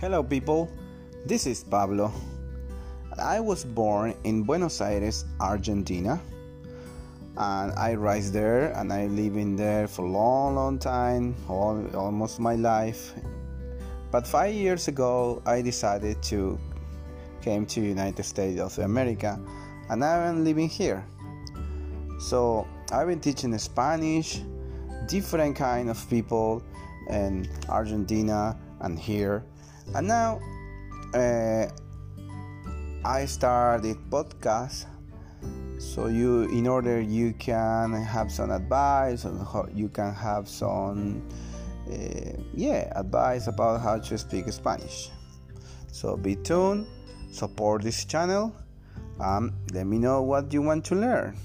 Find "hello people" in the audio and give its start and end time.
0.00-0.70